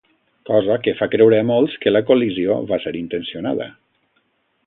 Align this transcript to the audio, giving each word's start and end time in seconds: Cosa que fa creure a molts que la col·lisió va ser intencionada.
Cosa 0.49 0.77
que 0.85 0.93
fa 1.01 1.07
creure 1.15 1.41
a 1.41 1.45
molts 1.49 1.75
que 1.83 1.93
la 1.93 2.01
col·lisió 2.09 2.57
va 2.73 2.81
ser 2.87 2.95
intencionada. 3.03 3.71